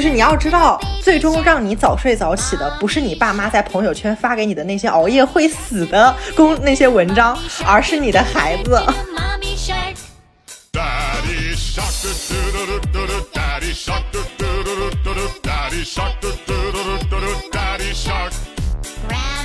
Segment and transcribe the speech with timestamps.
[0.00, 8.82] 就是你要知道，最终让你早睡早起的，不是你爸妈在朋友圈发给你的那些熬夜会死的公那些文章，而是你的孩子。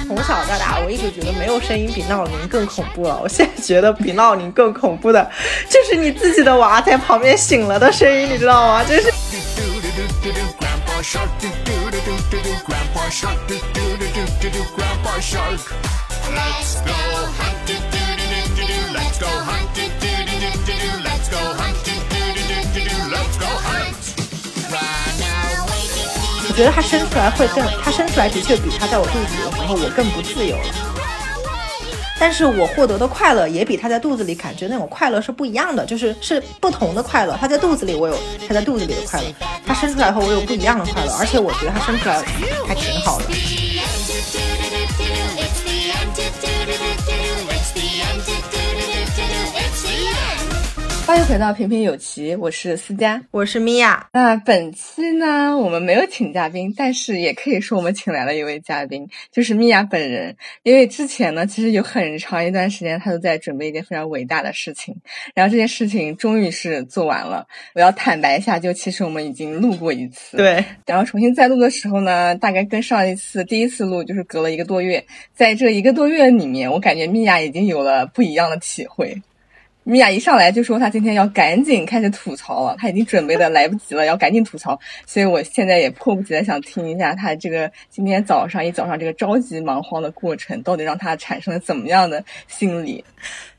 [0.08, 3.19] 从小到大，我一直觉得没有声音比闹铃更恐怖了。
[3.22, 5.30] 我现在觉得比闹铃更恐怖的，
[5.69, 8.81] 就是你自己的娃在旁边醒了的声音，你知道吗？
[8.81, 9.11] 就是。
[26.47, 30.63] 我觉得他生出来会更，他生出来的确比他在我肚子里的时候我更不自由了。
[32.17, 37.38] 但是我获得的快乐也比他在肚子里感觉那种快乐是不一样的，就是是不同的快乐。
[37.41, 39.27] 他在肚子里我有他在肚子里的快乐，
[39.76, 42.23] 生出来后我有不一样的快乐，而且我觉得他生出来
[42.68, 43.26] 还挺好的。
[51.06, 54.08] 欢迎回到平平有奇，我是思佳，我是米娅。
[54.11, 60.36] 那本期呢，我们没有请嘉宾，但是也可以说我们请来了一位嘉宾，就是米娅本人。
[60.64, 64.95] 因为之前呢，其实有很长一段时间，她都在准备一件非常伟大的事情，
[65.36, 67.45] 然后这件事情终于是做完了。
[67.75, 70.66] 我要坦白一下，就其实我们已经录过一次，对。
[70.88, 79.16] 然后重新再录的时候呢，大概跟上一次第一次录就是隔了一个多月，在这一个多月里面，我感觉米娅已经有了不一样的体会。
[79.88, 84.78] 米娅一上来就说她今天要赶紧开始吐槽了，她已经准备的来不及了，要赶紧吐槽。
[85.06, 93.06] 所以我现在也迫不及待想听一下她这个今天早上一早上这个着急忙慌的过程，到底让她产生了怎么样的心理？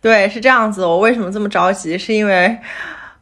[0.00, 0.84] 对，是这样子。
[0.84, 1.97] 我为什么这么着急？
[1.97, 2.58] 是因为。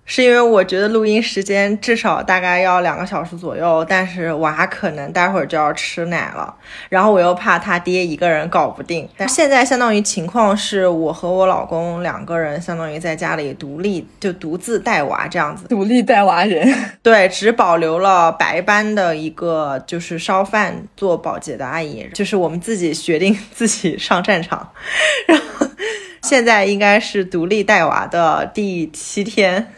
[0.06, 6.54] 是因为我觉得录音时间至少大概要两个小时左右，但是娃可能待会儿就要吃奶了，
[6.90, 9.08] 然后我又怕他爹一个人搞不定。
[9.16, 16.70] 但现在相当于情况是我和我老公两个人相当于在家里独立就独自带娃这样子，独立带娃人。
[17.02, 24.70] 对，只保留了白班的一个就是烧饭做保洁的阿姨，就是我们自己决定自己上战场。
[25.26, 25.66] 然后
[26.22, 29.72] 现在应该是独立带娃的第七天。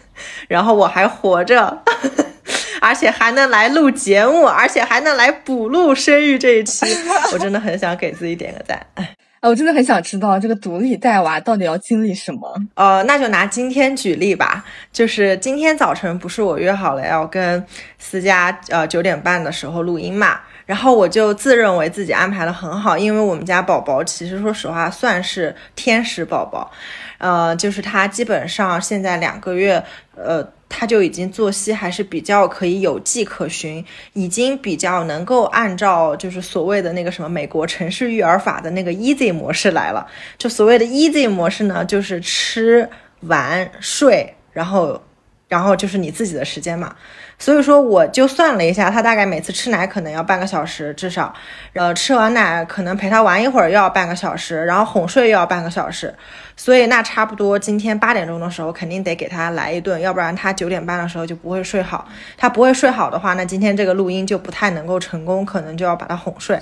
[0.48, 1.82] 然后我还活着，
[2.80, 6.86] 而且还能来录节目，而且还能来补录生育这一期，
[7.32, 8.80] 我真的很想给自己点个赞。
[9.38, 12.54] 哎，我真的很想知道这个独立带娃到底要经历什么。
[12.74, 17.62] 呃，那就拿今天举例吧，就是今天早晨不是我约好了要跟
[17.98, 26.70] 思佳呃九点半的时候录音嘛，然后我就自认为自己安排的很好，因为我们家宝宝其实说实话算是天使宝宝。
[27.18, 29.82] 呃，就是他基本上现在两个月，
[30.16, 33.82] 呃，他就已经作息还是比较可以有迹可循，
[34.12, 40.06] 已经比较能够按照就是所谓的那个什么美国城市育儿法的那个 easy 模式来了。
[40.36, 42.86] 就所谓的 easy 模式呢，就是吃、
[43.20, 45.00] 玩、睡，然后，
[45.48, 46.94] 然后就是你自己的时间嘛。
[47.38, 51.34] 所以说，我就算了一下，他大概每次吃奶可能要半个小时至少，
[51.74, 56.14] 呃，吃完奶可能陪他玩一会儿又要半个小时，然后哄睡又要半个小时，
[56.56, 62.08] 所以那差不多今天八点钟的时候肯定得给他来一顿，要不然他九点半的时候就不会睡好。
[62.38, 66.58] 他不会睡好的话，那今天这个录音就不太能够成功，可能就要把他哄睡。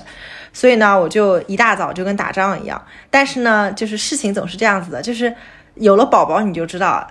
[0.53, 2.85] 所以呢，我就一大早就跟打仗一样。
[3.11, 5.33] 但是呢，就是事情总是这样子的，就是
[5.75, 7.07] 有了宝宝你就知道。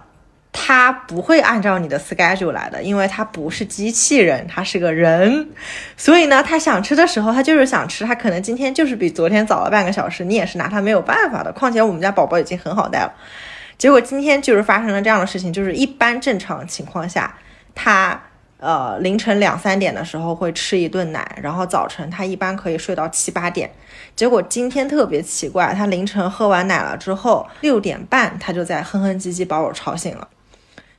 [0.56, 5.50] 他不会按照你的 schedule 来的，因为他不是机器人，他是个人，
[5.98, 11.52] 所以呢，他想吃的时候，他就是想吃，他可能今天就是比昨天早了半个小时，你也是拿他没有办法的。
[11.52, 13.12] 况且我们家宝宝已经很好带了，
[13.80, 17.36] 结果今天就是发生了这样的事情，就是一般正常情况下，
[17.74, 18.22] 他
[18.60, 23.72] 呃凌晨两三点的时候会吃一顿奶，然后早晨他一般可以睡到七八点，
[24.16, 30.28] 结果今天特别奇怪，他凌晨喝完奶了之后，六点半他就在哼哼唧唧把我吵醒了。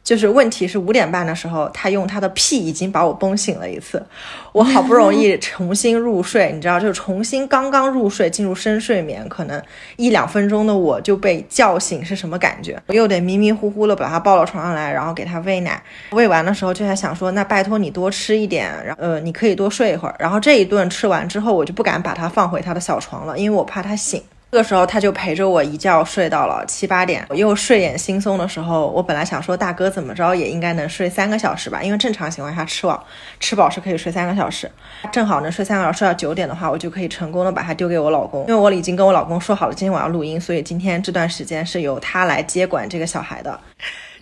[0.05, 4.05] 就是问题是五点半的时候，他用他的屁已经把我崩醒了一次。
[4.53, 9.61] 我好不容易 重新入睡，你知道，就是重新刚刚入睡进入深睡眠，可能
[9.97, 12.79] 一两分钟的我就被叫醒，是什么感觉？
[12.87, 15.83] 我又得迷迷糊糊的把他抱到床上来，然后给他喂奶。
[16.11, 20.15] 喂完的时候就在想说，那拜托你多吃一点，然后呃你可以多睡一会儿。
[20.19, 24.23] 然后这一顿吃完之后，我就不敢把他放回他的小床了，因为我怕他醒。
[24.55, 33.05] 这个时候他就陪着我一觉睡到了七八点，我又睡眼惺忪的时候，我本来想说大哥怎么着也应该能睡三个小时吧，因为正常情况下吃饱
[33.41, 34.71] 吃饱是可以睡三个小时，
[35.11, 43.59] 正好能睡三个小时，睡到九点的话，我就可以成功的把它丢给我老公，因为我已经跟我老公说好了今天我要录音，所以今天这段时间是由他来接管这个小孩的。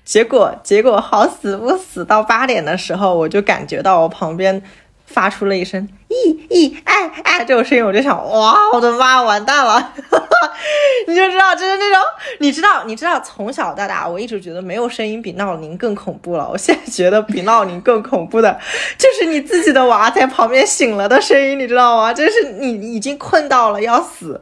[0.03, 4.63] 结果结果好死不死，到八点的时候我就感觉到我旁边
[5.05, 9.93] 发出了一声“咦咦哎哎”这种声音，我就想，哇，我的妈，完蛋了！
[11.09, 12.01] 你就知道，就是那种，
[12.39, 16.49] 你知道，你知道，从小到大，我一直觉得没有声音比闹铃更恐怖了。
[16.49, 18.59] 我现在觉得比闹铃更恐怖的，
[18.97, 22.13] 就是你自己的娃在旁边醒了的声音，你知道吗？
[22.13, 24.41] 就是你已经困到了要死，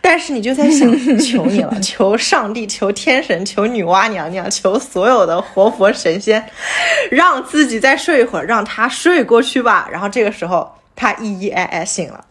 [0.00, 6.44] 但是你就在想，求你了， 求上帝，求天神，求女娲娘娘，求所有的活佛神仙，
[7.10, 9.88] 让自己再睡一会儿，让他睡过去吧。
[9.90, 10.08] 然后。
[10.12, 10.70] 这个时候
[11.02, 12.24] 他咿咿哎哎醒了，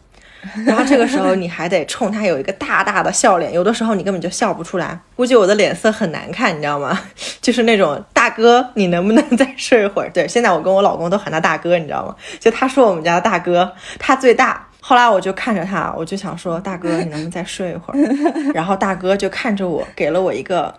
[0.64, 4.98] 然后这个时候你还得冲他有一个大大的笑脸，有的时候你根本就笑不出来。
[5.14, 6.98] 估计我的脸色很难看，你知道吗？
[7.42, 10.10] 就是那种大哥，你能不能再睡一会儿？
[10.10, 12.16] 对，现在我跟我老公都喊他大哥，你知道吗？
[12.40, 14.66] 就他说我们家的大哥，他最大。
[14.80, 18.52] 后来我就看着他，我就想说大哥，你能不能再睡一会儿？
[18.52, 20.74] 然后大哥就看着我，给了我一个。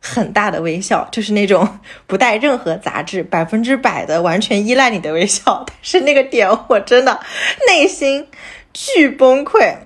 [0.00, 5.62] 很大的微笑，就是那种 不带任何杂质、百分之百的完全依赖你的微笑。
[5.66, 7.20] 但是那个点，我真的
[7.68, 8.26] 内心
[8.72, 9.76] 巨崩溃。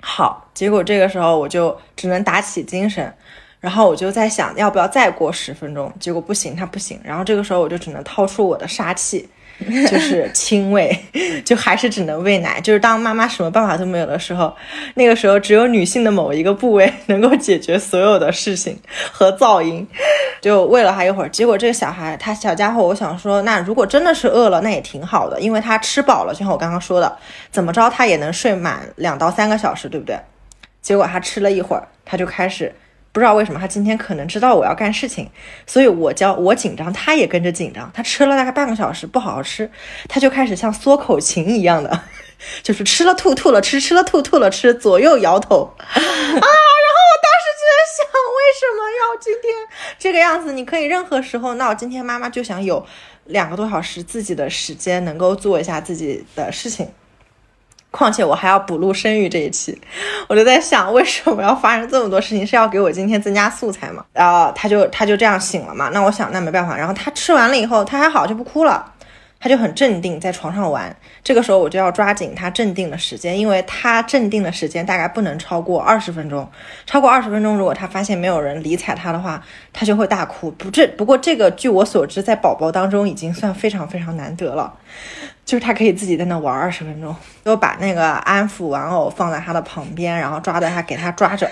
[0.00, 3.12] 好，结果这个时候我就只能打起精神，
[3.58, 5.92] 然后我就在想，要不要再过十分钟？
[5.98, 7.00] 结果不行，他不行。
[7.02, 9.28] 然后这个时候我就只能掏出我的杀气。
[9.90, 10.98] 就是 亲喂，
[11.44, 12.60] 就还是只能喂奶。
[12.60, 14.54] 就是当妈妈什么办法都没有的时候，
[14.94, 18.78] 那个时候只有女性的某一个部位能够解决所有的事情
[19.10, 19.86] 和噪音。
[20.40, 27.16] 就喂了他一会儿，结果这个小孩，他小家伙，我想说，那如果真的是饿了，那也挺好的，因为他吃饱了，就像我刚刚说的，
[27.50, 30.18] 怎么着他也能睡满两到三个小时，对不对？
[30.82, 32.72] 结果他吃了一会儿，他就开始。
[33.16, 35.30] 不知道为什么他今天可能知道我要干事情，
[35.66, 37.90] 所以我教我紧张，他也跟着紧张。
[37.94, 39.70] 他吃了大概半个小时不好好吃，
[40.06, 42.02] 他就开始像缩口琴一样的，
[42.62, 45.86] 就是吃了吐吐了吃，吃了吐吐了吃，左右摇头 啊。
[45.96, 49.54] 然后我当时就在想，为什么要今天
[49.98, 50.52] 这个样子？
[50.52, 52.86] 你可以任何时候闹，今天妈妈就想有
[53.24, 56.86] 两个多小时自己的时间，能够做一下自己的事情。
[57.96, 59.80] 况且我还要补录生育这一期，
[60.28, 62.46] 我就在想，为什么要发生这么多事情？
[62.46, 64.04] 是要给我今天增加素材吗？
[64.12, 65.88] 然后他就他就这样醒了嘛？
[65.94, 66.76] 那我想那没办法。
[66.76, 68.92] 然后他吃完了以后，他还好就不哭了，
[69.40, 70.94] 他就很镇定，在床上玩。
[71.24, 76.48] 这个时候我就要抓紧他镇定的时间，因为他镇定的时间大概不能超过二十分钟。
[76.84, 80.50] 超过二十分钟，如果他发现没有人理睬他的话，他就会大哭。
[80.52, 84.74] 不这不过这个据我所知，在宝宝当中已经算非常非常难得了。
[85.46, 87.14] 就是他可以自己在那玩二十分钟，
[87.44, 91.48] 就把那个安抚玩偶放在他的旁边，然后抓着他给他抓着，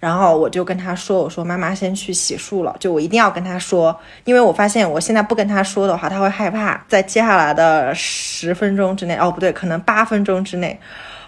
[0.00, 3.94] 然后我就跟他说：“我说妈妈先去洗漱了。”就我一定要跟他说，
[4.24, 6.82] 因为我发现我现在不跟他说的话，他会害怕。
[6.88, 10.80] 在接下来的十分钟之内，哦不对，可能八分钟之内，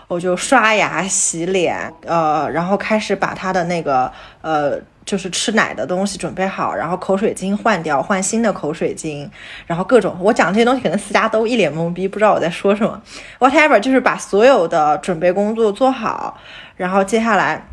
[0.08, 4.10] 我就刷牙洗脸，呃，然后开始把他的那个
[4.40, 4.80] 呃。
[5.06, 9.30] 就是吃奶的东西准备好，然后口水巾换掉，换新的口水巾，
[9.64, 13.00] 然后各种我讲这些东西，可能思佳都一脸懵逼，不知道我在说什么。
[13.38, 16.36] Whatever，就是把所有的准备工作做好，
[16.74, 17.64] 然后接下来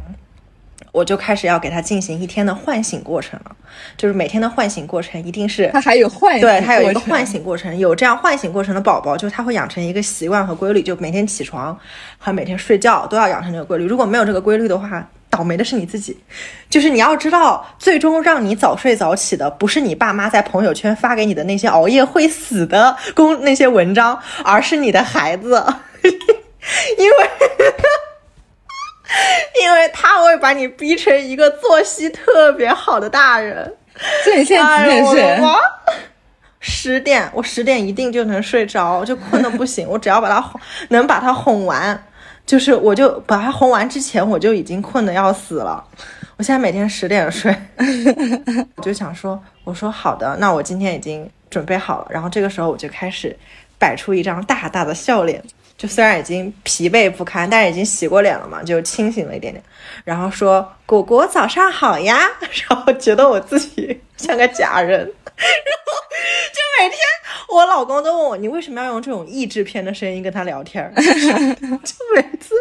[0.93, 3.53] 我就开始要给他进行一天的唤醒过程了。
[3.97, 11.77] 就是每天的唤醒过程一定是他还有唤对，他有一个唤醒过程，有这样唤醒过程的宝宝，就是他会养成一个习惯和规律，就每天起床
[12.17, 13.85] 和每天睡觉都要养成这个规律。
[13.85, 16.15] 如果没有这个规律的话，倒霉的是你自己，
[16.69, 25.65] 就是你要知道，最终让你早睡早起的不是你爸妈在朋友圈发给你的那些熬夜会死的公那些文章，而是你的孩子，
[26.03, 27.17] 因为
[29.61, 33.75] 因为他会把你逼成一个作息特别好的大人。
[34.25, 35.45] 这你现在几点睡？
[36.59, 39.87] 十点，我十点一定就能睡着，就困得不行。
[39.87, 42.03] 我只要把他哄，能把他哄完。
[42.45, 45.83] 就是，我就把他哄完之前，我就已经困得要死了。
[46.35, 47.55] 我现在每天十点睡，
[48.75, 52.07] 我就想说，我说好的，那我今天已经准备好了。
[52.09, 53.37] 然后这个时候我就开始
[53.77, 55.41] 摆出一张大大的笑脸，
[55.77, 59.63] 就虽然已经疲惫不堪，但是已经洗过脸了嘛，就清醒了一点点。
[60.05, 62.31] 然后说：“果果早上好呀。
[62.69, 65.93] ”然后觉得我自己像个假人， 然后
[66.51, 66.99] 就每天。
[67.49, 70.91] 我老公都问我，你为什么要用这种译制片的声音跟他聊天？
[70.95, 71.03] 就
[72.15, 72.55] 每次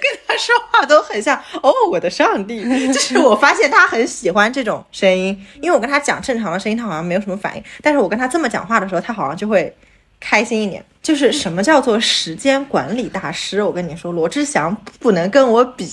[0.00, 2.64] 跟他说话都很像哦，我的上帝！
[2.92, 7.62] 就是我发现他很喜欢这种声音，因为我跟他讲正常的声音，他好像没有什么反应。
[7.82, 9.74] 但是我跟他这么讲话的时候，他好像就会
[10.20, 10.84] 开心一点。
[11.02, 13.62] 就是什么叫做时间管理大师？
[13.62, 15.90] 我跟你说，罗志祥不能跟我比。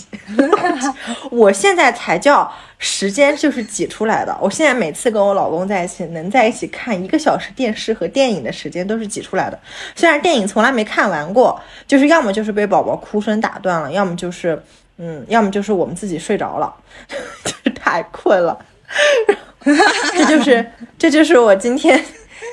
[1.32, 4.38] 我现在才叫时间就是挤出来的。
[4.42, 9.58] 我现在每次跟我老公在一起，能在一起看一个小时电视和电影的时间都是挤出来的。
[9.96, 11.58] 虽然电影从来没看完过，
[11.88, 14.62] 就是要么就是被宝宝哭声打断了，要么就是
[14.98, 16.76] 嗯，要么就是我们自己睡着了，
[17.46, 18.60] 就是太困了。
[20.12, 20.70] 这就是
[21.00, 22.04] 这就是我今天。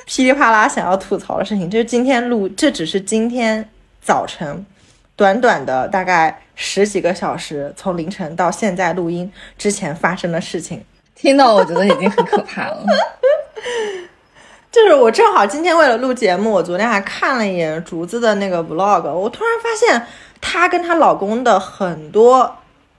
[0.05, 3.69] 噼里啪啦想要吐槽的事情，就是今天录，这只是今天
[4.01, 4.65] 早晨
[5.15, 10.83] 短短的大概十几个小时，从凌晨到现在录音之前发生的事情。
[11.15, 12.83] 听到我觉得已经很可怕了。
[14.69, 20.05] 就是我正好今天为了录节目，我昨天还看了一眼竹子的那个 vlog，我突然发现
[20.41, 22.57] 她跟她老公的很多，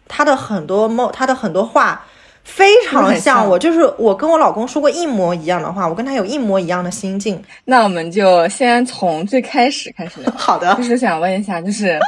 [0.08, 2.06] 她的很多梦，她的很多话
[2.46, 7.42] 非常像我，就是我跟我老公说过一模一样的话，我跟他有一模一样的心境。
[7.66, 10.30] 那我们就先从最开始开始聊。
[10.38, 11.98] 好的，就是想问一下，就是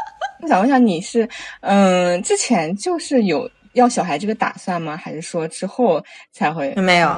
[0.40, 1.28] 我 想问一下，你是
[1.60, 3.50] 嗯，之前就是有。
[3.74, 4.96] 要小孩这个打算吗？
[4.96, 6.02] 还是说之后
[6.32, 6.74] 才会？
[6.74, 7.16] 没有。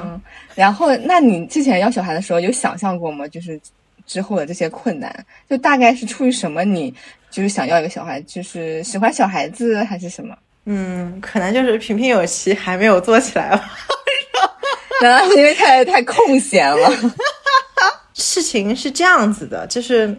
[0.53, 3.27] 然后，那你之前要小孩的时候有想象过吗？
[3.27, 3.59] 就是
[4.05, 6.63] 之后的这些困难，就大概是出于什么？
[6.63, 6.93] 你
[7.31, 10.37] 就是想要一个小孩，就是喜欢小孩子还是什么？
[10.73, 13.61] 嗯，可能就是平平有奇还没有做起来吧。
[15.03, 16.89] 难道是因为太太空闲了？
[18.15, 20.15] 事情是这样子的，就是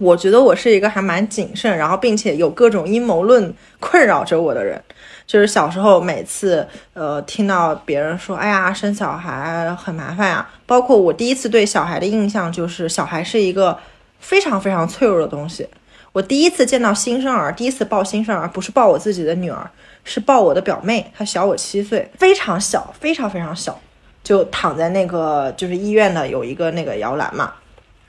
[0.00, 4.82] 我觉得我是一个还蛮谨慎，然后并且有各种阴谋论困扰着我的人。
[5.26, 10.48] 就是小时候每次，呃，听到别人说，哎呀，生小孩很麻烦呀。
[10.64, 13.78] 包括我第一次对小孩的印象就是，小孩是一个
[14.18, 15.68] 非常非常脆弱的东西。
[16.12, 19.70] 我第一次见到新生儿，第一次抱新生儿，不是抱我自己的女儿，
[20.04, 23.78] 是抱我的表妹，她小我七岁，非常小，非常非常小，
[24.24, 27.52] 就躺在那个就是医院的有一个那个摇篮嘛。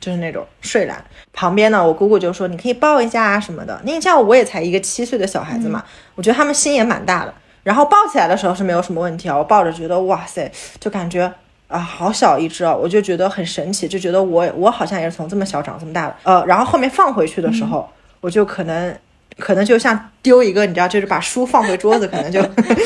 [0.02, 1.04] 就是那种睡篮
[1.34, 3.78] 旁边呢，我姑姑就说你可以抱一下啊什么的。
[3.84, 5.84] 你像我也才一个七岁的小孩子嘛，
[6.16, 7.34] 我觉得他们心也蛮大的。
[7.64, 11.30] 然后抱起来的时候是没有什么问题啊，我抱着觉得哇塞，就感觉
[11.70, 16.16] 啊好小一只啊，我就觉得很神奇，就觉得我我好像也是从这么小长这么大的。
[16.24, 18.94] 呃，然后后面放回去的时候，我就可能。
[19.38, 22.42] 可能就像丢一个，你知道，就是把书放回桌子，可能就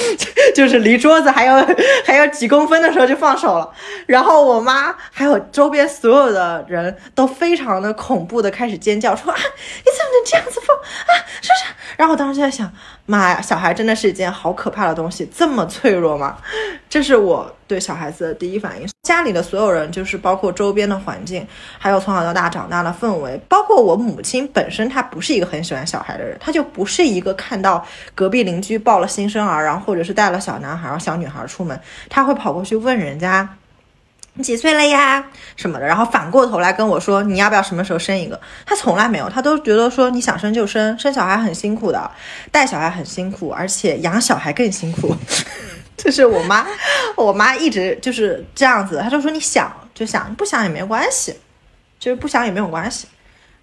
[0.56, 1.68] 就是离桌子还有
[2.06, 3.70] 还有几公分的时候就放手了。
[4.06, 11.20] 然后我妈还有周边所有的人都非常的恐怖的开始尖叫，说啊，你怎么能这样子放啊？
[11.42, 11.74] 是不是？
[11.98, 12.72] 然后我当时就在想。
[13.06, 16.38] 妈呀，小孩真的是一件好可怕的东西，这么脆弱吗？
[16.90, 18.88] 这是我对小孩子的第一反应。
[19.06, 21.46] 家里的所有人，就是包括周边的环境，
[21.78, 33.48] 还有从小到大长大的氛围，包括我母亲本身，她不是一个很喜欢小孩的人，她就不是一一个看到隔壁邻居抱了新生儿，然后或者是带了小男孩、小女孩出门，他会跑过去问人家。
[34.36, 35.24] 你几岁了呀？
[35.56, 38.42] 什么的，然后反过头来跟我说你要不要什么时候生一个？
[38.66, 42.12] 他从来没有，他都觉得说你想生就生，生小孩很辛苦的，
[42.52, 45.16] 带小孩很辛苦，而且养小孩更辛苦。
[45.96, 46.66] 这是我妈，
[47.16, 51.36] 我妈一直就是这样子，她就说你想就想，不想也没关系，
[52.00, 53.08] 就是不想也没有关系。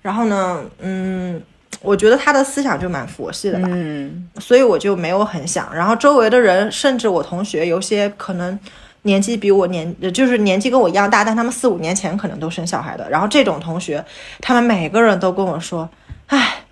[0.00, 1.42] 然后呢，嗯，
[1.82, 5.74] 我觉得他的思想就蛮佛系的吧，嗯，所以我就没有很想。
[5.74, 8.58] 然后周围的人，甚至我同学，有些可能。
[9.04, 13.08] 年纪比我年，就是年纪跟我一样大，但他们四五年前可能都生小孩的。
[13.08, 14.04] 然后这种同学，
[14.42, 15.88] 他们每个人都跟我说
[16.28, 16.64] ：“哎，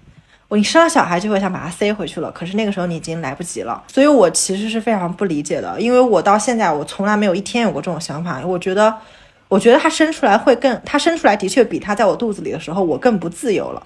[0.49, 8.43] 我你生了小孩就会想把他塞回去了，可是那个时候你已经来不及了。”所以，我其实是非常不理解的，因为我到现在我从来没有一天有过这种想法。
[8.45, 8.95] 我觉得，
[9.49, 13.83] 我觉得他生出来会更，他生出来的确比他在我肚子里的时候我更不自由了。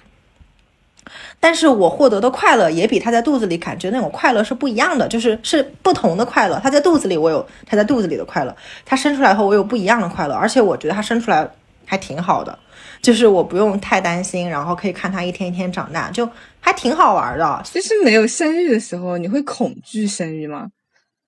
[1.39, 6.59] 但是我获得的快乐也比他在肚子里感觉那种快乐是不一样的，就是是不同的快乐。
[6.63, 8.53] 他在肚子里，我有他在肚子里的快乐；
[8.85, 10.33] 他生出来后，我有不一样的快乐。
[10.33, 11.47] 而且我觉得他生出来
[11.85, 12.57] 还挺好的，
[13.01, 16.27] 就是我不用太担心，然后可以看他一天一天长大，就
[16.59, 17.61] 还挺好玩的。
[17.65, 20.67] 其实没有生育的时候，你会恐惧生育吗？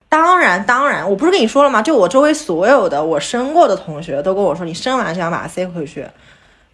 [0.08, 1.82] 当然，当然，我不是跟你说了吗？
[1.82, 6.06] 就我周围所有的我生过的同学都跟我说，你生完就想把它塞回去。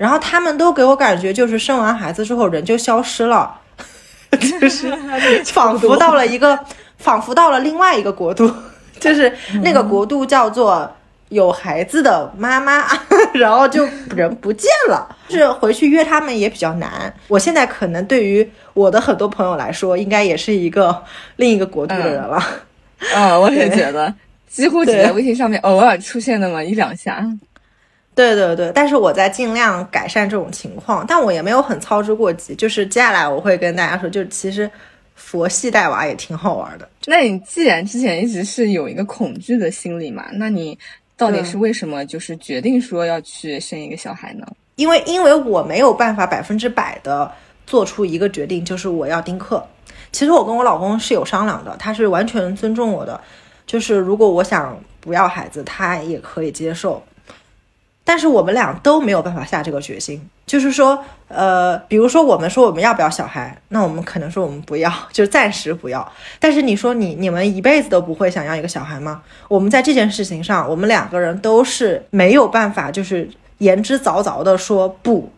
[0.02, 3.54] 然后他们都给我感觉，就是生完孩子之后人就消失了，
[4.60, 4.92] 就是
[5.46, 6.58] 仿佛到了一个，
[6.98, 8.52] 仿佛到了另外一个国度，
[9.00, 9.32] 就是
[9.62, 10.92] 那个国度叫做
[11.30, 12.84] 有孩子的妈妈，
[13.36, 17.14] 然后就人不见了，就是回去约他们也比较难。
[17.28, 21.04] 我现在可能对于我的很多朋友来说，应该也是一个
[21.36, 22.44] 另一个国度的人了。
[23.14, 24.12] 啊，我也觉得，
[24.50, 27.24] 几乎只在微信上面偶尔出现那么一两下。
[28.14, 32.54] 对对对，但是我在尽量改善这种情况，但我也没有很操之过急。
[32.54, 34.70] 就是接下来我会跟大家说，就其实
[35.16, 36.88] 佛系带娃也挺好玩的。
[37.06, 40.78] 那你既然之前一直是有一个恐惧的心理嘛，那你
[41.16, 44.46] 到底是为什么就是决定说要去生一个小孩呢？
[44.76, 47.32] 因为因为我没有办法百分之百的
[47.66, 49.66] 做出一个决定，就是我要丁克。
[50.12, 53.20] 其实我跟我老公是有商量的，他是完全尊重我的，
[53.66, 57.02] 就是如果我想不要孩子，他也可以接受。
[58.04, 66.12] 但是我们俩都没有办法下这个决心，就是说，呃，比如说我们说我们要不要小孩，那我们可能说我们不要， 就是暂时不要。
[66.40, 69.22] 但是你说你你们一辈子都不会想要一个小孩吗？
[69.48, 73.30] 我们在这件事情上，我们两个人都是没有办法，就是
[73.60, 75.32] 言之凿凿的说不。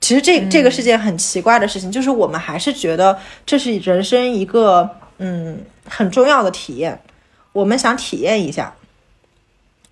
[0.00, 7.00] 其实这这个是件很奇怪的事情，就是我们还是觉得这是人生一个嗯很重要的体验，
[7.52, 8.72] 我们想体验一下。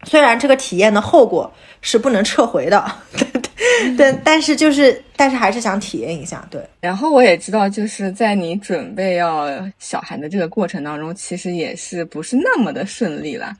[0.04, 1.52] 虽然这个体验的后果
[1.82, 2.84] 是不能撤回的，
[3.98, 6.62] 但但是就是但是还是想体验一下，对。
[6.80, 13.54] 然后我也知道，就是在你准备要小孩的这个过程当中，其实也是不是那么的顺利了。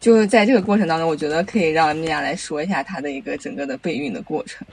[0.00, 4.66] 就是在这个过程当中，我觉得可以让米娅来说一下她的一个整个的备孕的过程。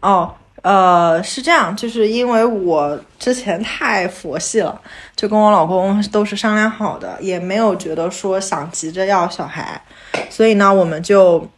[0.00, 0.34] 哦。
[0.66, 4.80] 呃，是这样，就是因为我之前太佛系了，
[5.14, 9.80] 就跟我老公都是商量好的，也没有觉得说想急着要小孩，
[10.28, 11.48] 所以呢，我们就，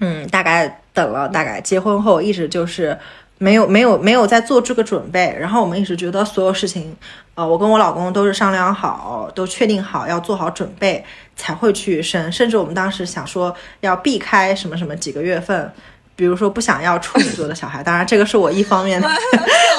[0.00, 2.98] 嗯，大概等了，大概结婚后一直就是
[3.38, 6.96] 没有没有没有在做这个准备，然后我们一直觉得所有事情，
[7.36, 11.04] 呃，我跟我老公都是商量好，都确定好要做好准备
[11.36, 15.72] 才会去生，甚至我们当时想说要避开什么什么几个月份。
[16.16, 19.08] 比如说不想要处女座的小孩， 当然这个是我一方面的，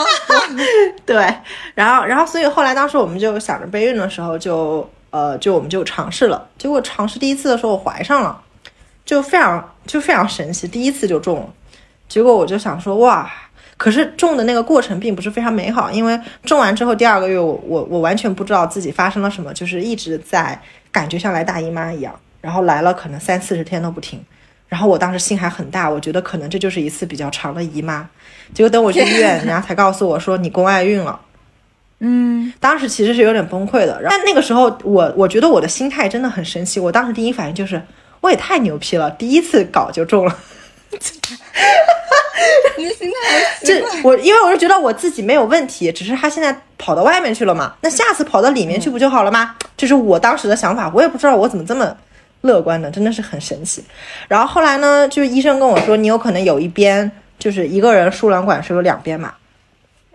[1.06, 1.34] 对，
[1.74, 8.42] 然后然后所以后来当时我们就想着备孕的时候就呃就我们就尝试了，结果尝试第一次的时候我怀上了，
[9.06, 11.48] 就非常就非常神奇，第一次就中了，
[12.10, 13.32] 结果我就想说哇，
[13.77, 20.60] 可是中的那个过程并不是非常美好，因为中完之后第二个月我我我完全不知道自己发生了什么，就是一直在
[20.92, 24.24] 感觉像来大姨妈一样，然后来了可能三四十天都不停。
[24.67, 28.10] 然后我当时心还很大，我觉得可能这就是一次比较长的姨妈。
[28.53, 31.19] 结果等我去医院，人家才告诉我说你宫外孕了。
[32.00, 34.01] 嗯，当时其实是有点崩溃的。
[34.10, 36.79] 但那个时候我我觉得我的心态真的很神奇。
[36.79, 37.81] 我当时第一反应就是
[38.22, 40.37] 我也太牛批了，第一次搞就中了。
[42.77, 49.55] 你的心态这我因为我是觉得我自己没有问题，只是他现在跑到外面去了嘛，那下次跑到里面去不就好了吗？
[49.77, 50.92] 这是我当时的想法。
[50.94, 51.96] 我也不知道我怎么这么。
[52.46, 53.84] 乐观的真的是很神奇，
[54.27, 59.34] 然后后来呢，就是医生跟我说，你有可能有一边就是一个人输卵管是有两边嘛，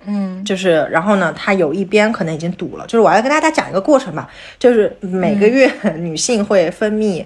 [0.07, 7.25] 嗯，就是然后呢，它有一边可能已经堵了，就是我要跟大家讲一个过程吧，就是每个月女性会分泌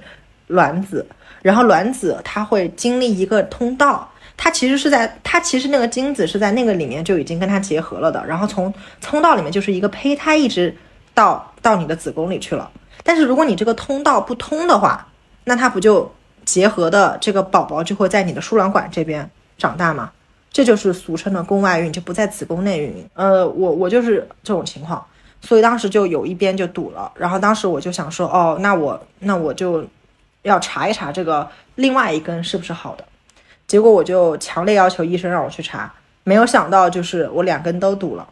[0.49, 1.07] 卵子，
[1.43, 10.75] 然后卵子它会经历一个通道，它其实是在它其实那个精子是在那个里面就已经跟它结合了的，然后从通道里面就是一个胚胎一直
[11.15, 12.71] 到到你的子宫里去了。
[13.03, 15.09] 但是如果你这个通道不通的话，
[15.45, 16.11] 那它不就
[16.45, 19.29] 结合的这个宝宝就会在你的输卵管这边
[19.59, 20.11] 长大吗？
[20.53, 23.05] 这就是俗称的宫外孕，就不在子宫内孕。
[23.15, 25.05] 呃，我我就是这种情况，
[25.41, 27.11] 所以当时就有一边就堵了。
[27.17, 29.85] 然后当时我就想说，哦，那我那我就
[30.43, 33.05] 要查一查这个另外一根是不是好的。
[33.67, 38.29] 结果我就强烈要求医生让我去查，没有想到就是我两根都堵了。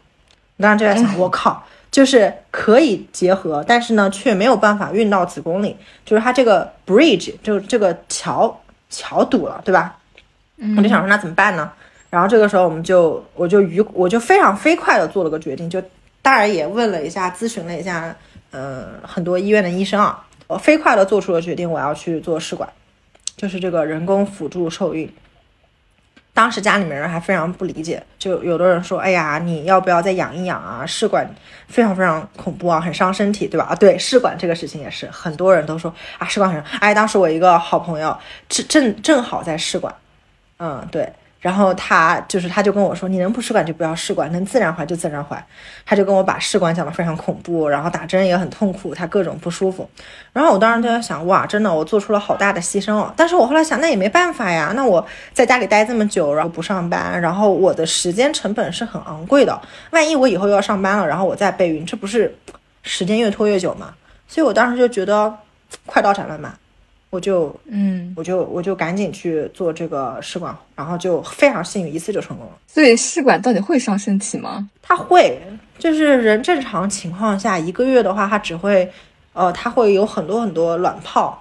[0.57, 1.61] 当时就在想，我靠。
[1.93, 5.77] 就是可以结合，但是呢，却没有办法运到子宫里。
[6.03, 9.95] 就是它这个 bridge 就这个桥桥堵了，对吧？
[10.75, 11.71] 我就想说那怎么办呢？
[12.09, 15.79] 然后这个时候我们就我就于我就非常飞快的做了个决定，就
[16.23, 18.15] 当然也问了一下，咨询了一下，
[18.49, 22.67] 呃，很多医院的医生啊，我飞快的做出了决定，我要去做试管，
[23.37, 25.07] 就是这个人工辅助受孕。
[26.33, 30.83] 当时家里面人还非常不理解，就有的人说：“哎呀，你要不要再养一养啊？
[30.85, 31.29] 试管
[31.67, 36.59] 非常非常恐怖啊，很伤身体，对吧？”啊，对，试管这个事情也是，很多人都说啊，试管很……
[36.79, 38.17] 哎，当时我一个好朋友
[38.49, 39.93] 正正正好在试管，
[40.57, 41.13] 嗯，对。
[41.43, 45.45] 然后他就是，他就跟我说：“你能不试管就不要试管，能自然怀就自然怀。”
[45.85, 49.89] 他就跟我把试管讲得非常恐怖，然后打针也很痛苦，他各种不舒服。
[50.31, 54.71] 然后我当时就在想：“哇，真的，我做出了好大的牺牲哦。”但是我后来想，那也没办法呀。
[54.73, 59.61] 那我在家里待这么久，然后不上班，然后我的时间成本是很昂贵的。
[59.91, 62.33] 万一我以后又要上班了，然后我再备孕，这不是
[62.83, 63.93] 时间越拖越久吗？
[64.29, 65.37] 所以我当时就觉得，
[65.85, 66.53] 快刀斩乱麻。
[67.13, 72.53] 我就嗯，我就我就赶紧去做这个试管，然后就非常幸运，一次就成功了。
[72.67, 74.67] 所以试管到底会伤身体吗？
[74.81, 75.39] 它会，
[75.77, 78.91] 就是人正常情况下一个月的话，它只会，
[79.33, 81.39] 呃，它会有很多很多卵泡。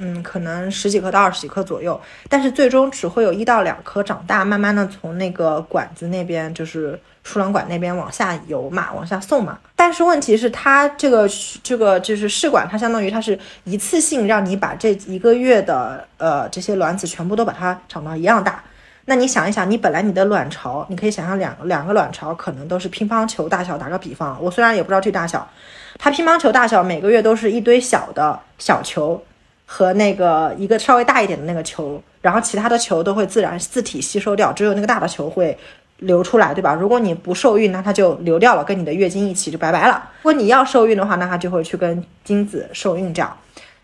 [0.00, 9.58] 嗯，可能十几颗到二十几颗左右，但是最终只会有一到两颗长大，慢慢的从那个管子那边，就是输卵管那边往下游嘛，往下送嘛。
[9.74, 11.28] 但是问题是，它这个
[11.64, 18.62] 这个就是试管，它相当于它是一次性让你把这一个月的呃这些卵子全部都把它长到一样大。
[19.06, 25.48] 那你想一想，你本来你的卵巢，你可以想象两两个卵巢可能都是乒乓球大小，打个比方，我虽然也不知道这大小，
[25.98, 29.20] 它乒乓球大小，每个月都是一堆小的小球。
[29.70, 35.56] 和那个一个稍微大一点的那个球，然后其他的球都会自然自体吸收掉，只有那个大的球会
[35.98, 36.72] 流出来，对吧？
[36.72, 40.10] 如果你不受孕，那它就流掉了，跟你的月经一起就拜拜了。
[40.22, 43.36] 如果你要受孕的话，那它就会去跟精子受孕这样。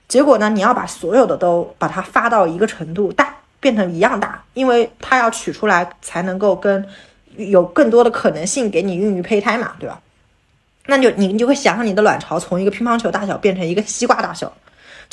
[0.09, 6.83] 结果呢，你要把所有的都把它发到一个程度大，变成一样大，因为它要取出来才能够跟
[7.37, 10.01] 有更多的可能性给你孕育胚胎嘛，对吧？
[10.87, 14.53] 那就你你就会想象你的卵巢从一个乒乓球大小变成一个西瓜大小，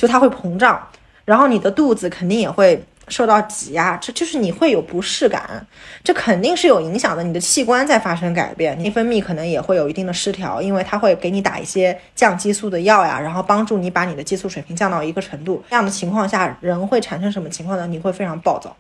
[0.02, 0.82] 就它会膨胀，
[1.26, 5.64] 然后你的肚子肯定也会受到挤压，这就是你会有不适感，
[6.04, 7.22] 这肯定是有影响的。
[7.22, 15.64] 你的器官在发生改变，内分泌可能也会有一定的失调，因为它会给你打一些降激素的药呀，然后帮助你把你的激素水平降到一个程度。
[15.70, 17.86] 这样的情况下，人会产生什么情况呢？
[17.86, 18.76] 你会非常暴躁，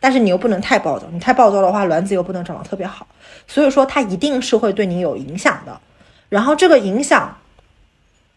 [0.00, 3.06] 但是你又不能太暴躁，你太暴躁的话，卵子又不能长得特别好，
[3.46, 5.80] 所以说它一定是会对你有影响的。
[6.28, 7.36] 然后这个影响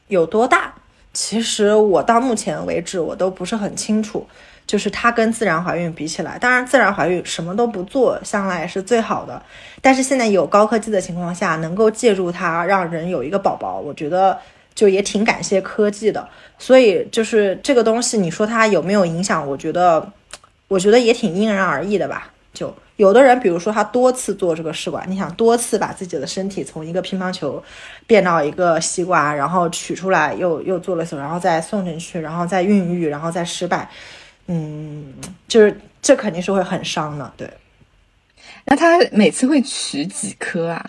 [0.07, 0.75] 有多大？
[1.19, 4.27] 其实我到目前为止我都不是很清楚。
[4.67, 9.41] 就是它跟自然怀孕比起来，当然自然怀孕什么都不做向来是最好的。
[9.81, 14.37] 但是现在有高科技的情况下，能够借助它让人有一个宝宝，我觉得
[14.75, 16.27] 就也挺感谢科技的。
[16.59, 19.47] 所以就是这个东西，你说它有没有影响？
[19.47, 20.11] 我觉得，
[20.67, 22.33] 我觉得也挺因人而异的吧。
[22.57, 27.63] 就有的人，比如说他多次做这个试管，你想多次把自己的身体从一个乒乓球
[28.07, 33.87] 变到一个西瓜，然后取出来又又做了手，然后再送进去，然后再孕育，然后再失败，
[34.47, 35.13] 嗯，
[35.47, 37.31] 就是这肯定是会很伤的。
[37.37, 37.47] 对，
[38.65, 40.83] 那他每次会取几颗啊？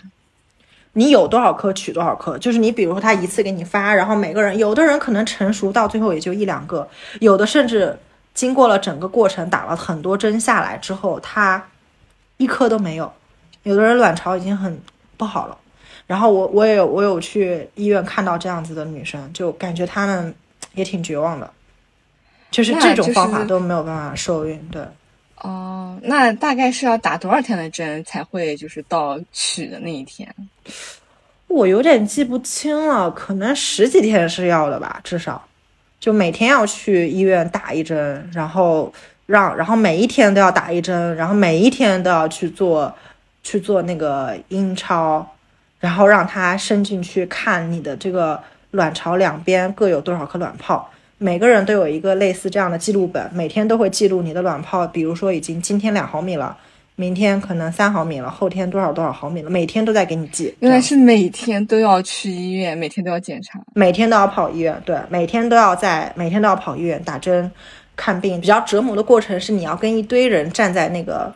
[0.93, 7.95] 你有多少颗取多少颗，就是你比如说他一次给你发，然后每个人有的人可能成熟到最后也就一两个，有的甚至。
[8.39, 11.61] 经过了整个过程，打了很多针下来之后，它
[12.37, 13.11] 一颗都没有。
[13.63, 14.81] 有的人卵巢已经很
[15.17, 15.57] 不好了，
[16.07, 20.33] 然后我我也有我有去医院看到这样子的女生，就感觉她们
[20.73, 21.51] 也挺绝望的，
[22.49, 24.57] 就是这种方法都没有办法受孕。
[24.71, 24.81] 对，
[25.39, 30.33] 哦，那大概是要打多少天的针才会就是到取的那一天？
[31.47, 35.43] 我有点记不清了，可能十几天是要的吧，至少。
[35.99, 38.91] 就每天要去医院打一针，然后
[39.25, 42.93] 让，然后每一天都要打一针，然后每一天都要去做，
[43.43, 45.35] 去做那个阴超，
[45.79, 56.57] 然后让他伸进去看你的这个卵巢两边各有多少颗卵泡，每个人都有一个类似这样的记录本，每天都会记录你的卵泡，比如说已经今天两毫米了。
[56.99, 60.53] 明天可能三毫米了，后天多少多少毫米了，每天都在给你记。
[60.59, 64.81] 原来是每天都要去医院，每天都要检查，每天都要跑医院。
[64.85, 67.49] 对，每天都要在，每天都要跑医院打针、
[67.95, 68.41] 看病。
[68.41, 71.33] 比较折磨的过程是你要跟一堆人站在那个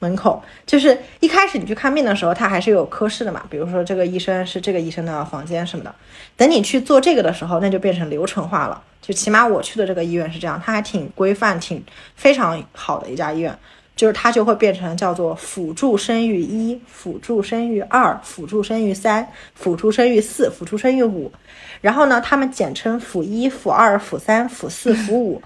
[0.00, 5.94] 门口，就是一开始你去看病的时候，他还是有科室的嘛，比如说这个医生是这个医生的房间什么的。
[6.36, 8.82] 等你去做这个的时候，那就变成流程化了。
[9.00, 11.80] 就起码我去的这个医院是这样，他还挺规范、挺
[12.16, 13.56] 非常好的一家医院。
[13.96, 21.30] 就是它就会变成叫做辅助生育一、辅助生育二、辅助生育三、辅助生育四、辅助生育五，
[21.80, 25.40] 然后呢，他们简称辅一、辅二、辅三、辅四、辅五。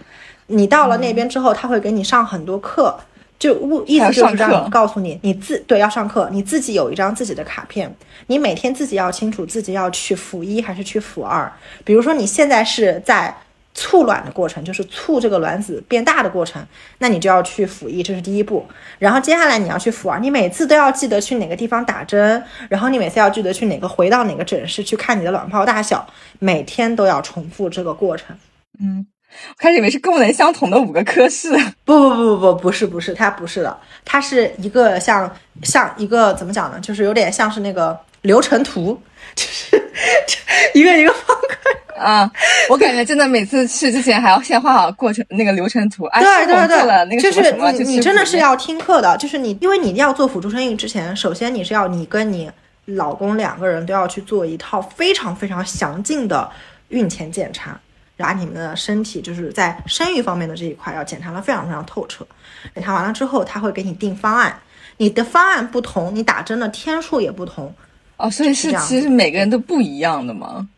[0.46, 2.98] 你到了那边之后，他会给你上很多课，
[3.38, 7.94] 就意思就是让告诉你，你自对要上课，你自己有一张自己的卡片，
[8.28, 11.52] 你每天自己要清楚自己要去辅一还是去辅二。
[11.84, 13.34] 比如说你现在是在。
[13.78, 16.60] 促卵的过程就是促这个卵子变大的过程，
[16.98, 18.66] 那你就要去辅一，这是第一步。
[18.98, 26.04] 然后接下来你要去辅二，你每次都要记得去哪个地方打针，然后你每次要记得去哪个回到哪个诊室去看你的卵泡大小，
[26.40, 28.36] 每天都要重复这个过程。
[28.80, 29.06] 嗯，
[29.58, 31.50] 开始以为是功能相同的五个科室，
[31.84, 35.30] 不不不不不不是不是，它不是的，它是一个像
[35.62, 39.00] 像一个怎么讲呢，就是有点像是那个流程图，
[39.34, 39.90] 就是
[40.74, 42.02] 一个一个方块。
[42.02, 42.30] 啊，
[42.70, 46.08] 我感觉真的每次去之前还要先画好过程那个流程图。
[46.14, 52.48] 对对对，就是你你真的是要听课的，就是你因为你要做辅助生育之前，首先你是要你跟你
[52.84, 56.48] 老公两个人都要去做一套非常非常详尽的
[56.90, 57.76] 孕前检查，
[58.18, 62.26] 然后你们的身体就是在生育方面的这一块要检查的非常非常透彻。
[62.74, 64.60] 检查完了之后，他会给你定方案，
[64.96, 67.72] 你的方案不同，你打针的天数也不同。
[68.16, 70.68] 哦，所以是其实每个人都不一样的吗？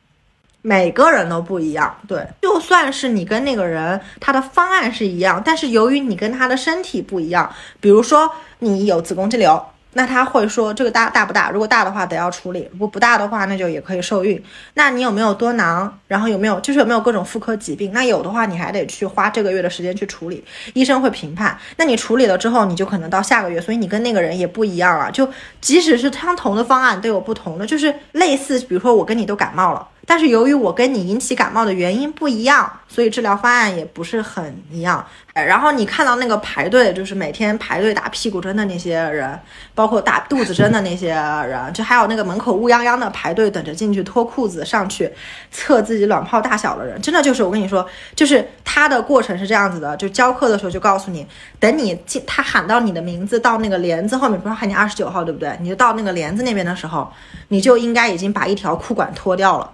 [0.62, 7.50] 每个人都不一样，对，就算是你跟那个人，他的方案是一样，但是由于你跟他的身体不一样，
[7.80, 9.58] 比如说你有子宫肌瘤。
[9.92, 11.50] 那他会说这个大大不大？
[11.50, 14.40] 如果大的话，得要处理；如果不大的话，那就也可以受孕。
[14.74, 15.98] 那你有没有多囊？
[16.06, 17.92] 然后有没有就是有没有各种妇科疾病？
[17.92, 21.58] 那有的话，你还得去花这个月的时间去处理，医生会评判。
[21.76, 25.10] 那你处理了之后，你就可能到下个月，所以你跟那个人也不一样了。
[25.10, 25.28] 就
[25.60, 35.04] 即使是相同的方案，都有不同的，就是类似，比如说我跟你都感冒了，但是由于我跟你引起感冒的原因不一样，所以治疗方案也不是很一样。
[35.32, 39.38] 然后你看到那个排队，就是每天排队打屁股针的那些人，
[39.74, 45.10] 包括打肚子针的那些人，就还有那个门口乌泱泱的排队等着进去脱裤子上去
[45.50, 51.26] 测自己卵泡大小的人，真的就是我跟你说，就是他的过程是这样子的，就教课的时候就告诉你，
[51.58, 55.56] 等你进他喊到你的名字到那个帘子后面，不是喊你二十九号对不对？
[55.60, 57.10] 你就到那个帘子那边的时候，
[57.48, 59.70] 你就应该已经把一条裤管脱掉了。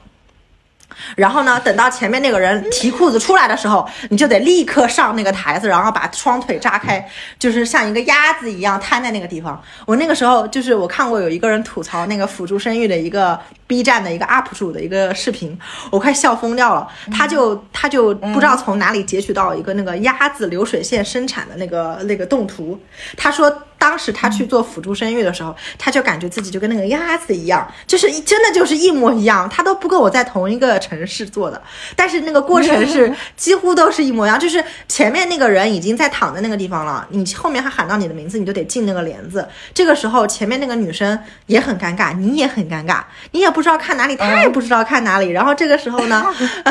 [1.14, 7.06] 然后呢，等到前面那个人提裤子出来的时候，你就得立刻上那个台子，然后把双腿扎开，
[7.38, 9.62] 就是像一个鸭子一样瘫在那个地方。
[9.84, 15.58] 我那个时候就是我看过有一个人吐槽那个辅助生育的一个 B 站的一个 UP 主的一个视频，
[15.90, 16.88] 我快笑疯掉了。
[17.12, 22.80] 他就他就不知道从哪里截取到一个那个鸭子流水线生产的那个那个动图，
[23.16, 23.54] 他说。
[23.78, 29.48] 当时他去做辅助生育的时候，他就感觉自己就跟那个鸭子一样，就是真的就是一模一样。
[29.48, 31.60] 他都不跟我在同一个城市做的，
[31.94, 34.38] 但是那个过程是几乎都是一模一样。
[34.38, 39.46] 就是前面那个人已经在躺在那个地方了，你后面还喊到你的名字，你就得进那个帘子。
[39.74, 45.28] 这个时候前面那个女生也很尴尬，你也很尴尬，你也不知道看哪里，他也不知道看哪里。
[45.30, 46.24] 然后这个时候呢，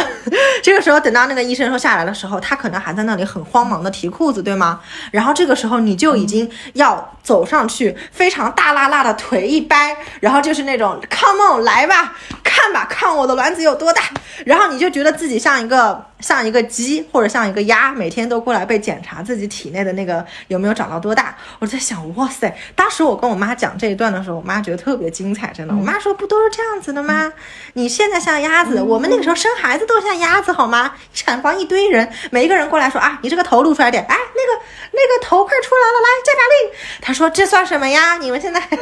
[0.64, 4.82] 这个时候等到那个医生说下来的时候，他可能还在那里很慌忙的提裤子，对吗？
[5.12, 7.05] 然后这个时候你就已经要。
[7.24, 12.14] 走上去，非常大拉拉的腿一掰，然后就是那种 come on 来吧，
[12.44, 14.02] 看吧，看我的卵子有多大，
[14.46, 16.06] 然后你就觉得自己像一个。
[16.26, 21.38] 像一个鸡或者像一个鸭，每天都过来被检查自己体内的那个有没有长到多大。
[21.60, 22.52] 我在想，哇塞！
[22.74, 25.76] 当时我跟我妈讲这一段的时候，我妈觉得特别精彩，真的。
[25.76, 27.32] 我妈说，不都是这样子的吗？
[27.74, 30.96] 你现在像鸭子，我们那个时候生孩子都像鸭子，好吗？
[31.14, 36.74] 产房一堆人，每一个人过来说啊，你这个头露出来点，哎，那个 那个头快出来了，来加把力。
[37.02, 38.18] 他说这算什么呀？
[38.18, 38.60] 你们现在。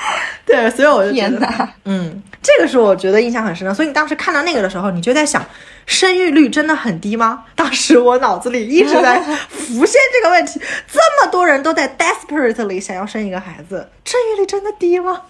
[0.46, 3.74] 对，所以我就觉得，嗯，这个是我觉得印象很深的。
[3.74, 5.44] 所以你当时看到那个的时候，你就在想，
[5.86, 7.44] 生育率真的很低吗？
[7.54, 10.60] 当时我脑子里一直在 浮现这个问题。
[10.90, 15.22] 这么多人都在 desperately 想要生一个孩子，生育率真的低吗？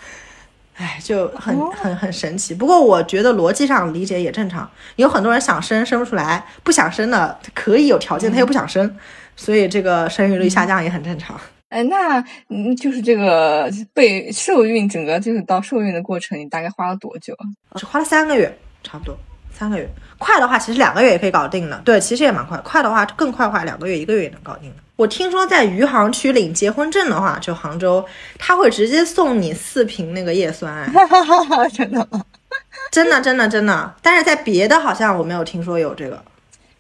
[0.76, 2.54] 哎，就很很很神奇。
[2.54, 8.96] 不过我觉得逻辑上理解也正常，有很多人想生生不出来，不想生的可以有条件，他又不想生，
[9.37, 11.38] 所以这个生育率下降也很正常。
[11.70, 17.46] 哎，那嗯，就是这个被受孕，整个就是到受孕的过程，你大概花了多久啊？
[17.78, 18.52] 只花了三个月，
[18.83, 19.16] 差不多
[19.52, 19.88] 三个月。
[20.18, 21.80] 快的话，其实两个月也可以搞定的。
[21.85, 22.59] 对，其实也蛮快。
[22.59, 24.76] 快的话更快的话，两个月、一个月也能搞定的。
[24.96, 28.04] 我听说在余杭区领结婚证的话，就杭州，
[28.37, 30.92] 他会直接送你四瓶那个叶酸。
[31.72, 32.22] 真的吗？
[32.90, 33.94] 真的，真的，真的。
[34.02, 36.20] 但是在别的好像我没有听说有这个。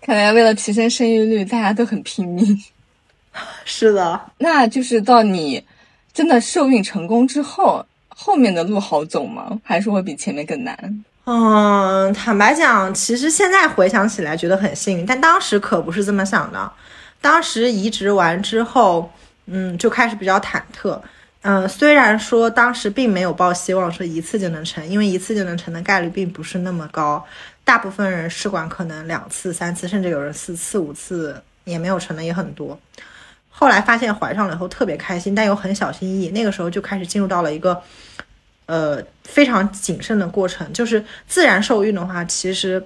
[0.00, 2.44] 看来为了提升生育率，大家都很拼命。
[3.64, 5.64] 是的，那就是到你
[6.12, 9.60] 真的受孕成功之后，后面的路好走吗？
[9.62, 11.04] 还是会比前面更难？
[11.24, 16.72] 嗯，坦白讲，其实现在回想起来觉得很幸运，但当时可不是这么想的。
[17.20, 19.10] 当时移植完之后，
[19.46, 20.98] 嗯，就开始比较忐忑。
[21.42, 27.24] 嗯，虽然说当时并没有抱希望说一次就能成，因为一次就能成的概率并不是那么高，
[27.64, 32.78] 大部分人试管可能两次、三次，甚至有人四次、五次也没有成的也很多。
[33.60, 36.28] 后来发现怀上了以后特别开心，但又很小心翼翼。
[36.30, 37.78] 那个时候就开始进入到了一个，
[38.64, 40.72] 呃，非常谨慎的过程。
[40.72, 42.82] 就是自然受孕的话，其实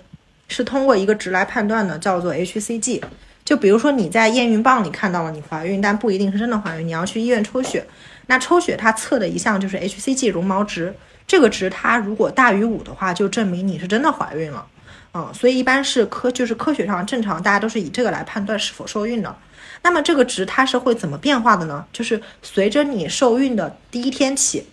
[0.48, 3.00] 是通过一个值来判断的，叫做 HCG。
[3.44, 7.86] 就比如说你在验孕棒里看到了你怀孕，但不一定是真的怀孕，你要去医院抽血。
[8.26, 10.92] 那抽血它测的一项就是 HCG 绒毛值，
[11.24, 14.66] 这个值它如果大于五的话，就证明你是真的怀孕了。
[15.12, 19.34] 嗯，所以一般是科就是科学上正常，大家都是以这个来判断是否受孕的。
[19.82, 21.84] 那么这个值它是会怎么变化的呢？
[21.92, 24.66] 就是随着你受孕的第一天起，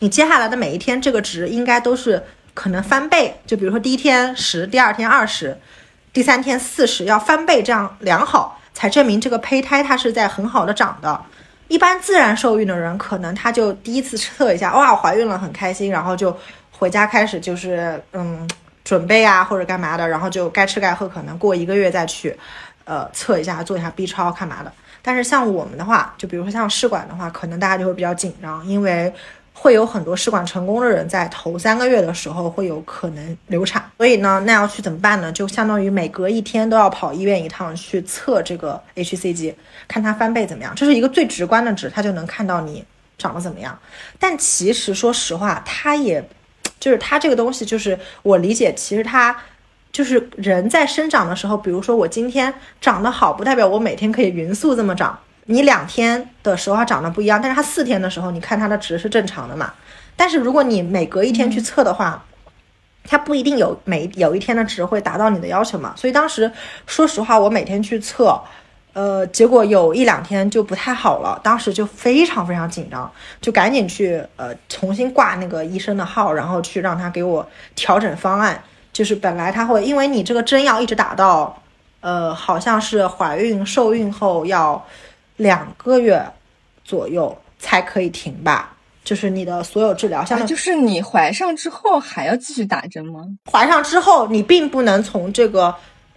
[0.00, 2.22] 你接下来的每一天，这个值应该都是
[2.52, 3.34] 可能翻倍。
[3.46, 5.58] 就比如说第一天十，第二天二十，
[6.12, 11.20] 第三天四十，要翻倍这样良好，才证明这个胚胎它是在很好的长的。
[11.68, 16.36] 一般自然受孕的人，可能他就第一次测一下，哇，怀孕了，很开心，然后就
[16.70, 18.46] 回家开始就是嗯
[18.84, 22.38] 准备啊或者干嘛的，然后就该吃该喝，可能过一个月再去。
[22.86, 24.70] 呃，测一下，做一下 B 超，干嘛的？
[25.00, 29.10] 但是像我们的话，就比如说像试管的话，可能大家就会比较紧张，因为
[29.54, 35.32] 会有很多试管成功的人在头三个月的时候会有可能流产，所以呢，那要去怎么办呢？
[35.32, 39.54] 就相当于每隔一天都要跑医院一趟去测这个 hCG，
[39.88, 40.74] 看它翻倍怎么样。
[40.74, 42.84] 这是一个最直观的值，它就能看到你
[43.16, 43.78] 长得怎么样。
[44.18, 46.22] 但其实说实话，它也
[46.78, 49.36] 就是它这个东西，就是我理解，其实它。
[49.92, 55.16] 就是人在生长的时候，比如说我今天长得好，不代表我每天可以匀速这么长。
[55.44, 59.72] 你两天的时候它长得不一样，但是它四天的时候，你看它的值是正常的嘛？
[60.16, 62.24] 但是如果你每隔一天去测的话，
[63.04, 65.94] 它不一定有每有一天的值会达到你的要求嘛。
[65.94, 66.50] 所以当时
[66.88, 68.36] 说实话，我每天去测，
[68.94, 78.62] 呃，结果有一两天就不太好了，当时就非常非常紧张，就赶紧去呃重新挂那个医生的号，然后去让他给我调整方案。
[78.92, 81.60] 就是本来他会因为你这个针要一直打到，
[82.00, 84.80] 呃，好像是怀孕受孕后要
[85.36, 86.24] 两个月
[86.84, 88.70] 左右才可以停吧。
[89.02, 93.20] 就是你的所有治疗，像就是你怀上之后还要继续打针吗？
[93.52, 95.74] 怀上之后你并不能从这个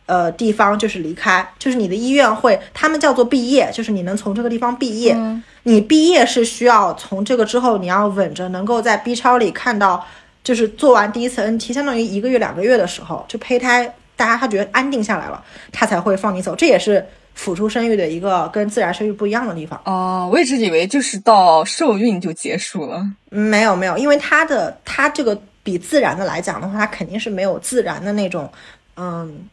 [0.08, 5.16] 呃地方就是离开，就是你的医院会，他们叫做毕业，就是你能从这个地方毕业。
[5.62, 10.04] 你毕业是需要从这个之后你要稳着，能够在 B 超里看到，
[10.44, 16.56] 就是做完第一次 NT，相当于一个月两个月的时候，就胚胎大家他觉得安定下来了，他才会放你走。
[16.56, 17.06] 这也是。
[17.38, 23.06] 辅助生育的一个跟自然生育不一样的地方哦，我一直以为就是到受孕就结束了。
[23.30, 28.52] 没有没有，因为它的它这个比自然的来讲的话，它肯定是没有自然的那种，
[28.96, 29.48] 嗯，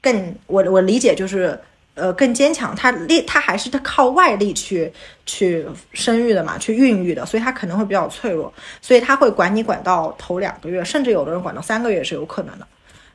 [0.00, 1.58] 更我我理解就是
[1.94, 4.92] 呃更坚强，他力他还是它靠外力去
[5.26, 12.66] 去生育的嘛，去孕育的，所以他可能会比较脆弱，所以他会管你管到头两个月，甚至有的人管到三个月是有可能的。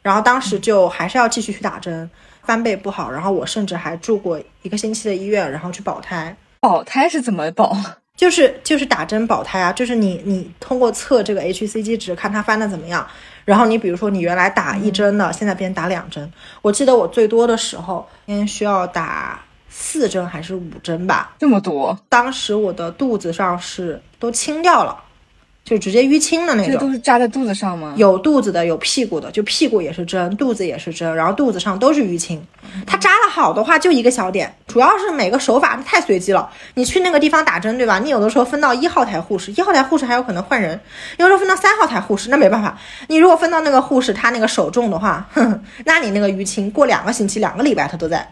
[0.02, 2.10] 然后当时就还是要继续去打针。
[2.46, 6.36] 翻倍不好，然后我甚至还住过一个星期的医院，然后去保胎。
[6.60, 7.74] 保胎是怎么保？
[8.15, 13.06] 就是就是打针保胎啊，就是你你通过测这个 hCG 值，看它翻的怎么样。
[13.43, 16.32] 然后你比如说你原来打一针的，现在变打两针。
[16.62, 21.34] 我记得我最多的时候，应该需要打四针还是五针吧？
[21.39, 21.99] 这么多。
[22.08, 25.02] 当时我的肚子上是都清掉了。
[25.63, 27.93] 就直接淤青的那种，这都是扎在肚子上吗？
[27.95, 32.45] 有肚子的，有屁股的，就屁股也是针，肚子也是针，然后肚子上都是淤青。
[32.86, 36.49] 它扎的好的话，就一个小点，主要是每个手法太随机了。
[36.73, 37.99] 你去那个地方打针，对吧？
[37.99, 40.78] 你有的时候分到一号台护士，一号台护士还有可能换人；
[41.17, 42.78] 有时候分到三号台护士，那没办法。
[43.08, 48.28] 你如果分到那个护士，他那个手重的话，哼，那你那个淤青过两个星期、两个礼拜他都在。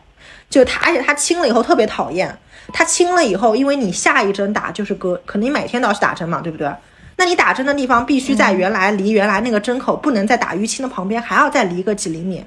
[0.49, 2.37] 就他，而且他清了以后特别讨厌。
[2.73, 6.69] 他清了以后，因为你下一针打就是隔，可能你每天都要去打针嘛，对不对？
[7.17, 12.45] 那你打针的地方必须在原来离原来那个针口不能再打淤青的旁边，还要再离个几厘米。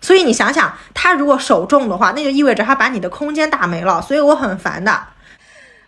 [0.00, 4.00] 所以你想想，他如果手重的话，那就意味着他把你的空间打没了。
[4.02, 5.00] 所以我很烦的。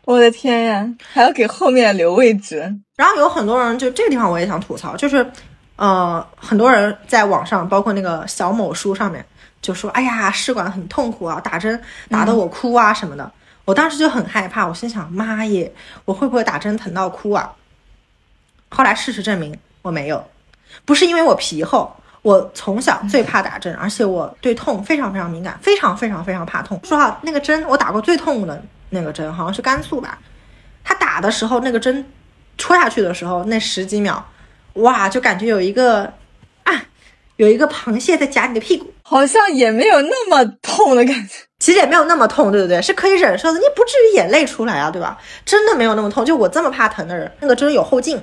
[0.05, 2.75] 我的天呀，还要给后面留位置。
[2.97, 5.27] 然后有很多人就这个地方我也想吐槽，就是
[5.77, 9.25] 呃，很多人在网上，包括那个小某书上面
[9.63, 13.31] 就说：“哎呀，试管很痛苦啊，打针打得我哭啊什么的。”
[13.65, 15.73] 我当时就很害怕，我心想：妈耶，
[16.05, 17.51] 我会不会打针疼到哭啊？
[18.75, 20.25] 后来事实证明我没有，
[20.85, 26.81] 不是因为我皮厚，我从小最怕打针，而且我对痛非常非常敏感，非常非常非常怕痛。
[26.83, 28.61] 说哈，那个针我打过最痛的
[28.91, 30.19] 那个针好像是甘肃吧，
[30.83, 32.05] 他打的时候那个针
[32.59, 34.27] 戳下去的时候那十几秒，
[34.75, 36.13] 哇，就感觉有一个
[36.65, 36.85] 啊，
[37.37, 42.83] 有一个螃蟹在夹你的屁股，好像也没有那么痛的感觉，其实也没有那么痛，对不对？
[42.83, 45.19] 是可以忍受的，你不至于眼泪出来啊，对吧？
[45.45, 48.21] 真的没有那么痛，就我这么怕疼的人，那个针有后劲。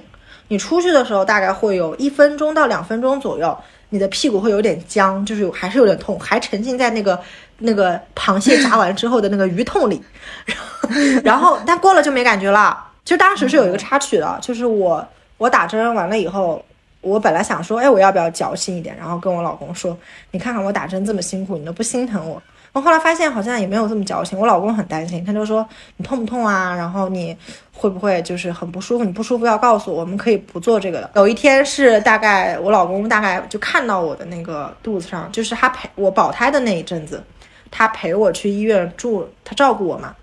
[0.52, 7.18] 你出去的时候大概会有一分钟到两分钟左右，你的屁股会有点僵，就是有还是有点痛，还沉浸在那个
[7.60, 10.04] 那个螃蟹炸完之后的那个鱼痛里，
[10.44, 12.78] 然后然后但过了就没感觉了。
[13.06, 16.62] 其实当时是有一个插曲的，就是我我打针完了以后，
[17.00, 19.98] 我本来想说，哎，我要不要矫情一点，然后跟我老公说，
[20.32, 22.44] 你看看我打针这么辛苦，你都不心疼我。
[22.74, 26.74] 我后来发现好像也没有这么矫情，我老公很担心，他就说你痛不痛啊？
[26.74, 27.36] 然后你
[27.74, 29.04] 会不会就是很不舒服？
[29.04, 31.12] 你不舒服要告诉我，我们可以不做这个的。
[31.16, 37.22] 有一天是大概我老公大概就看到我的那个肚子上，就是他陪我保胎的那一阵子，
[37.70, 40.16] 他陪我去医院住，他照顾我嘛。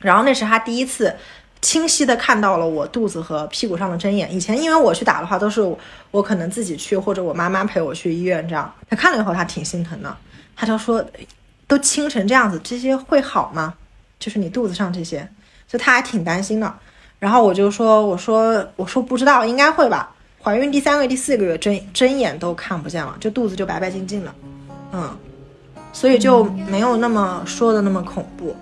[0.00, 1.14] 然后那是他第一次
[1.60, 4.34] 清晰的看到了我肚子和屁股上的针眼。
[4.34, 5.62] 以前因为我去打的话，都是
[6.10, 8.74] 我可能自己去或者我妈妈陪我去医院这样。
[8.90, 10.16] 他看了以后，他挺心疼的，
[10.56, 11.04] 他就说。
[11.72, 13.72] 都青成这样子，这些会好吗？
[14.18, 15.26] 就是你肚子上这些，
[15.66, 16.70] 就他还挺担心的。
[17.18, 20.14] 然后我就说，我说，我说不知道，应该会吧。
[20.42, 24.34] 怀孕第三个月、第四个月，睁睁眼都看不见了，就肚子就白白净净的，
[24.92, 25.16] 嗯，
[25.94, 28.54] 所以就没有那么说的那么恐怖。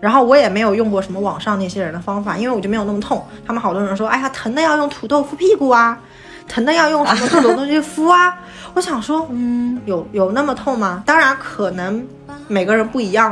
[0.00, 3.24] 然后我也没有用过什么网上那些人的方法，因为我就没有那么痛。
[3.46, 6.00] 他们好多人说，哎呀，疼的要用土豆敷屁股啊，
[6.48, 8.34] 疼的要用什么各种东西敷啊。
[8.74, 11.02] 我想说，嗯，有有那么痛吗？
[11.06, 12.04] 当然可能。
[12.50, 13.30] 每个人不一样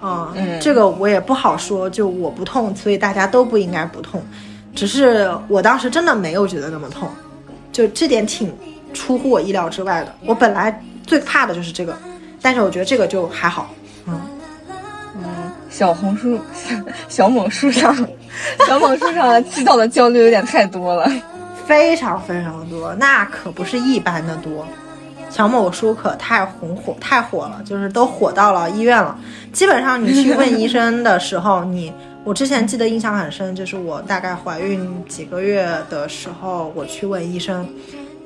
[0.00, 1.90] 啊，嗯，这个我也不好说。
[1.90, 4.22] 就我不痛，所以大家都不应该不痛。
[4.74, 7.06] 只是我当时真的没有觉得那么痛，
[7.70, 8.50] 就这点挺
[8.94, 10.14] 出乎我意料之外的。
[10.24, 11.94] 我本来最怕的就是这个，
[12.40, 13.70] 但是我觉得这个就还好。
[14.06, 14.18] 嗯
[15.16, 15.24] 嗯，
[15.68, 16.38] 小红书、
[17.08, 17.94] 小某书上，
[18.66, 21.12] 小某书上祈祷的焦虑有点太多了，
[21.70, 24.66] 非常非常多，那可不是一般的多。
[25.28, 29.16] 小某书可太红火，太火了，就是都火到了医院了。
[29.52, 31.92] 基本上你去问医生的时候， 你
[32.24, 37.64] 我之前记得印象很深，就是我大概怀孕几个月的时候，我去问医生，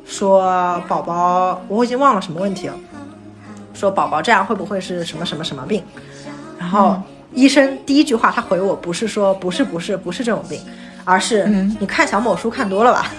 [0.06, 2.74] 说宝宝，我已经忘了什么问题了，
[3.74, 5.84] 说宝宝这样会不会是什么什么什么病？
[6.58, 6.98] 然后
[7.34, 10.58] 医生第一句话他回我不是说不是不是不是这种病，
[11.04, 11.44] 而是
[11.78, 13.12] 你看小某书看多了吧。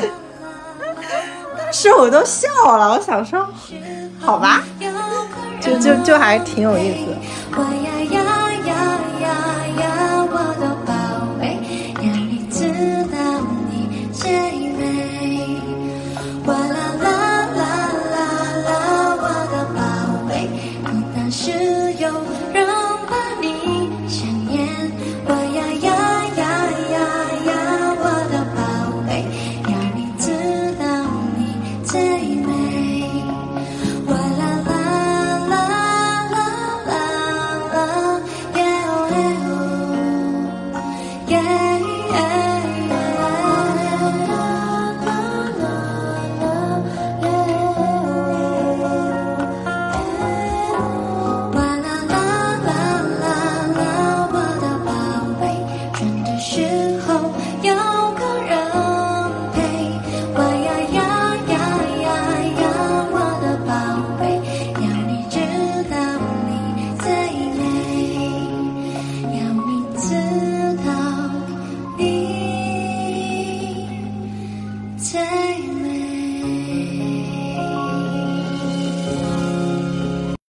[1.58, 3.46] 当时我都笑了，我想说，
[4.20, 4.62] 好吧，
[5.60, 7.16] 就就就还挺有意思。